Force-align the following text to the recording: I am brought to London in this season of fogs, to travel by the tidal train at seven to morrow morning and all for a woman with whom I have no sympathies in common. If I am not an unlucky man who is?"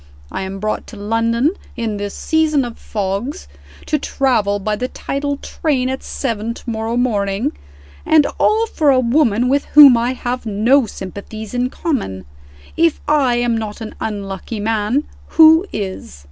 I 0.31 0.41
am 0.41 0.57
brought 0.59 0.87
to 0.87 0.95
London 0.97 1.51
in 1.75 1.97
this 1.97 2.15
season 2.15 2.65
of 2.65 2.79
fogs, 2.79 3.47
to 3.85 3.99
travel 3.99 4.57
by 4.57 4.75
the 4.75 4.87
tidal 4.87 5.37
train 5.37 5.89
at 5.89 6.01
seven 6.01 6.55
to 6.55 6.67
morrow 6.67 6.97
morning 6.97 7.51
and 8.03 8.25
all 8.39 8.65
for 8.65 8.89
a 8.89 8.99
woman 8.99 9.47
with 9.47 9.65
whom 9.65 9.95
I 9.95 10.13
have 10.13 10.43
no 10.47 10.87
sympathies 10.87 11.53
in 11.53 11.69
common. 11.69 12.25
If 12.75 12.99
I 13.07 13.35
am 13.35 13.55
not 13.55 13.79
an 13.79 13.93
unlucky 14.01 14.59
man 14.59 15.03
who 15.37 15.67
is?" 15.71 16.19